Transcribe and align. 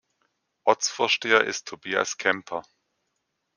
Ortsvorsteher 0.63 1.43
ist 1.43 1.67
Tobias 1.67 2.17
Kemper. 2.17 2.63